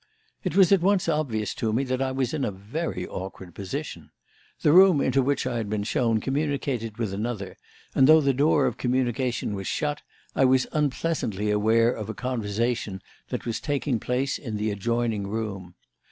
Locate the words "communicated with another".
6.19-7.55